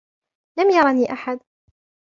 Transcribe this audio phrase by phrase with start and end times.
[0.59, 1.39] لم يرني أحد.